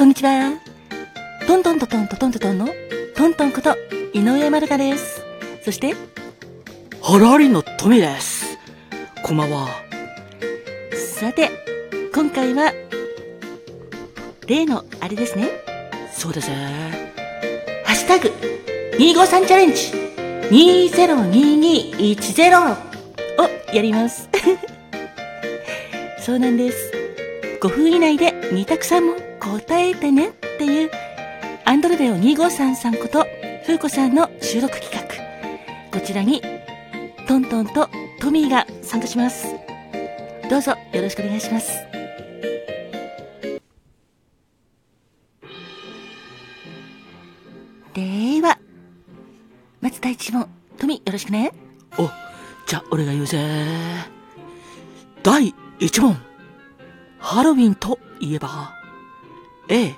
[0.00, 0.58] こんにちは。
[1.46, 2.68] トントントントントントントンの
[3.14, 3.76] トントンこと
[4.14, 5.22] 井上まるかです。
[5.62, 5.94] そして、
[7.02, 8.56] ハラリのトミです。
[9.22, 9.68] こんばんは。
[10.94, 11.50] さて、
[12.14, 12.72] 今回は、
[14.46, 15.50] 例のあれですね。
[16.10, 17.12] そうですね。
[17.84, 18.30] ハッシュタグ、
[18.96, 19.92] 253チャレンジ、
[22.08, 22.76] 202210を
[23.74, 24.30] やります。
[26.24, 26.90] そうなんです。
[27.60, 30.90] 5分以内で2択さんも答えてねっていう、
[31.64, 33.26] アンドロデオ2533こと、
[33.64, 35.98] ふうこさんの収録企画。
[35.98, 36.42] こちらに、
[37.26, 37.88] トントンと
[38.20, 39.46] トミーが参加します。
[40.48, 41.72] どうぞよろしくお願いします。
[47.94, 48.58] では、
[49.80, 51.52] まず第一問、トミーよろしくね。
[51.96, 52.10] お、
[52.66, 53.38] じゃあ俺が言うぜ。
[55.22, 56.16] 第1問。
[57.18, 58.79] ハロウィンといえば、
[59.72, 59.94] A、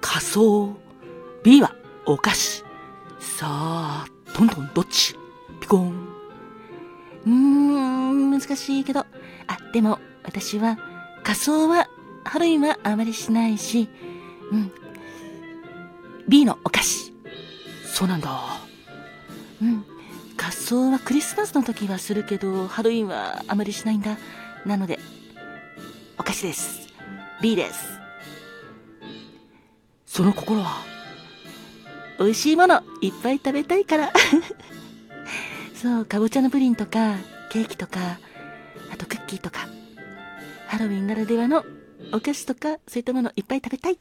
[0.00, 0.74] 仮装。
[1.44, 1.76] B は
[2.06, 2.64] お菓子。
[3.20, 5.14] さあ、トントンどっち？
[5.60, 6.08] ピコーン。
[7.24, 9.00] うーん、難しいけど。
[9.00, 9.06] あ、
[9.72, 10.76] でも、私は、
[11.22, 11.88] 仮装は、
[12.24, 13.88] ハロウィンはあまりしないし、
[14.50, 14.72] うん。
[16.26, 17.12] B のお菓子。
[17.84, 18.58] そうなんだ。
[19.62, 19.84] うん。
[20.36, 24.18] 仮装はクリスマスの時はするけど、ハロウィンはあまりしないんだ。
[24.64, 24.98] なので、
[26.18, 26.88] お菓子です。
[27.40, 28.00] B です。
[30.16, 30.82] その心は、
[32.18, 34.10] 美味しいものいっぱい食べたいから。
[35.76, 37.16] そう、かぼちゃのプリンとか、
[37.50, 38.18] ケーキとか、
[38.90, 39.68] あとクッキーとか、
[40.68, 41.66] ハロウィンならではの
[42.14, 43.98] お菓子とか、そういったものいっぱい食べたい。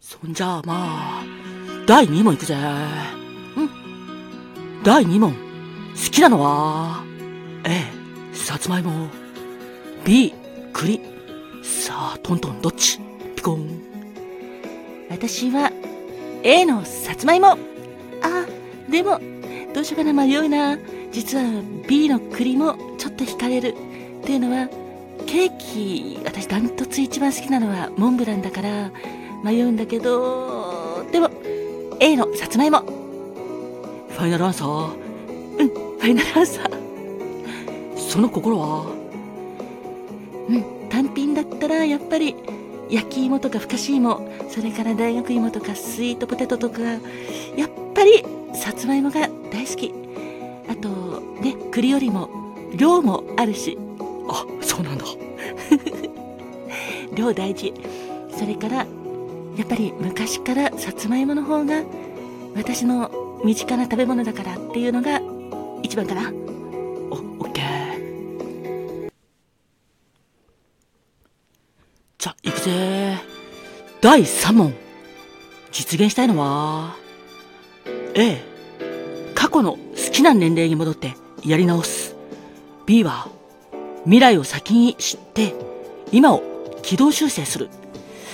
[0.00, 1.24] そんじゃあまあ、
[1.84, 2.56] 第2問いくぜ。
[2.56, 2.58] う
[3.64, 4.82] ん。
[4.82, 5.34] 第2問。
[5.34, 7.04] 好きなのは、
[7.64, 7.84] A、
[8.32, 9.10] さつまいも。
[10.06, 10.32] B、
[10.72, 11.02] 栗。
[11.62, 12.98] さあ、トントンどっち？
[13.36, 13.89] ピコン。
[15.10, 15.72] 私は
[16.42, 17.58] A のさつまいも。
[18.22, 18.46] あ、
[18.88, 19.20] でも、
[19.74, 20.78] どうしようかな迷うな。
[21.10, 21.44] 実は
[21.88, 23.74] B の栗もちょっと惹かれる。
[24.22, 24.68] っていうのは、
[25.26, 28.90] ケーキ、私ダントツ一番好きなのはモンブランだから
[29.44, 31.28] 迷うんだけど、でも
[31.98, 32.80] A のさつまいも。
[32.80, 34.88] ファイナルアンサー？
[35.58, 37.98] ファイナルアンサー。
[37.98, 38.86] その心は、
[40.48, 42.34] うん、単品だったらやっぱり
[42.90, 47.00] 焼き芋とかふかし芋、それから大学芋とかスイートポテトとか、やっ
[47.94, 48.24] ぱり
[48.54, 49.94] さつまいもが大好き。
[50.68, 52.28] あと、ね、栗よりも
[52.74, 53.78] 量もあるし、
[54.28, 55.04] あ、そうなんだ。
[57.14, 57.72] 量大事。
[58.36, 58.76] それから、
[59.56, 61.82] やっぱり昔からさつまいもの方が
[62.56, 63.10] 私の
[63.44, 65.20] 身近な食べ物だからっていうのが
[65.82, 66.32] 一番かな。
[72.70, 73.18] じゃ、行くぜ。
[74.00, 74.74] 第3問。
[75.72, 76.96] 実現したいのは、
[78.14, 78.42] A、
[79.34, 79.78] 過去の好
[80.12, 81.14] きな年齢に戻って
[81.44, 82.16] やり直す。
[82.86, 83.28] B は、
[84.04, 85.54] 未来を先に知って、
[86.10, 86.42] 今を
[86.82, 87.68] 軌道修正する。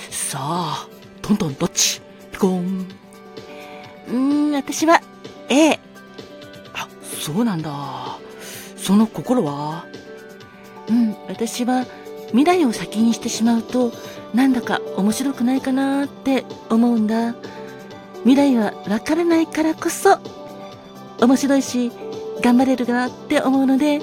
[0.09, 0.87] さあ、
[1.21, 2.01] トントンどっち？
[2.31, 2.87] ピコーン。
[4.07, 5.01] うーん、私は
[5.49, 5.73] A。
[6.73, 8.17] あ、そうなんだ。
[8.77, 9.85] その心は？
[10.89, 11.85] うん、私は
[12.27, 13.91] 未来を先にしてしまうと
[14.33, 17.35] なんだか面白くないかなって思うんだ。
[18.23, 20.19] 未来はわからないからこそ
[21.21, 21.91] 面白いし
[22.41, 24.01] 頑張れるなって思うので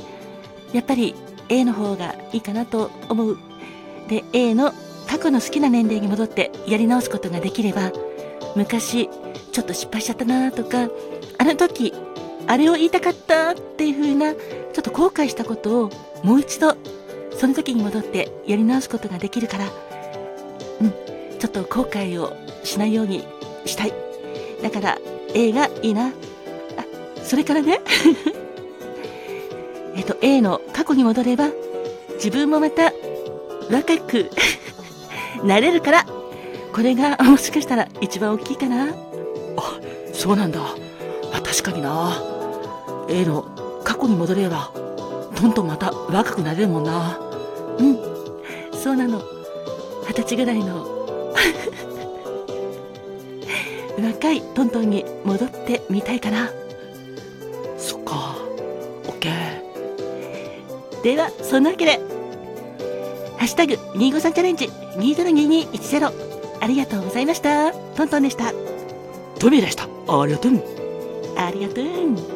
[0.73, 1.15] やっぱり
[1.49, 3.39] A の方がいいかなと思う。
[4.09, 4.73] で A の
[5.07, 7.93] 過去の好きな年齢に戻ってやり直すことができれば
[8.57, 9.09] 昔
[9.53, 10.89] ちょっと失敗しちゃったなとか
[11.39, 11.93] あの時
[12.47, 14.41] あれを言いたかったっていう風なちょ
[14.81, 15.91] っと後悔したことを
[16.23, 16.77] もう一度
[17.39, 19.67] その時に戻ってやり直すことができるから。
[20.81, 20.91] うん。
[21.39, 23.25] ちょっと後悔をしないように
[23.65, 23.93] したい。
[24.63, 24.99] だから
[25.35, 26.09] A がいいな。
[26.09, 26.13] あ
[27.23, 27.81] それからね。
[29.97, 31.51] えっと A の過去に戻れば
[32.15, 32.93] 自分もまた
[33.71, 34.31] 若く
[35.45, 36.07] なれるから。
[36.75, 38.89] これがもしかしたら一番大きいかな。
[39.57, 39.81] あ、
[40.13, 40.61] そうなんだ。
[41.33, 42.21] 確かにな。
[43.09, 43.45] A の
[43.85, 44.73] 過去に戻れば、
[45.35, 47.19] トントンまた若くなれるもんな。
[47.79, 47.99] うん
[48.73, 49.23] そうなの
[50.07, 50.87] 二十歳ぐらいの
[53.99, 56.51] 若いトントンに戻ってみたいかな
[57.79, 58.37] そっか。
[59.07, 61.03] オッケー。
[61.03, 62.01] ではそんなわけで
[63.39, 66.13] 「ハッシュタグ #253 チャレンジ202210」
[66.61, 68.53] ありがとうございましたトントンでした
[69.39, 69.85] トミーでした。
[70.09, 70.53] ありがとう。
[71.37, 72.34] ありがとう